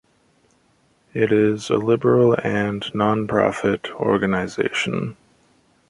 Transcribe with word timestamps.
It 1.13 1.31
is 1.31 1.69
a 1.69 1.75
liberal 1.77 2.33
and 2.43 2.83
non-profit 2.95 3.91
organization. 3.91 5.15